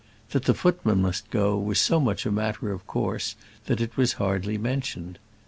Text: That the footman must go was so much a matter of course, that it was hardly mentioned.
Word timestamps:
That 0.31 0.45
the 0.45 0.55
footman 0.55 0.99
must 1.03 1.29
go 1.29 1.59
was 1.59 1.79
so 1.79 1.99
much 1.99 2.25
a 2.25 2.31
matter 2.31 2.71
of 2.71 2.87
course, 2.87 3.35
that 3.67 3.79
it 3.79 3.97
was 3.97 4.13
hardly 4.13 4.57
mentioned. 4.57 5.19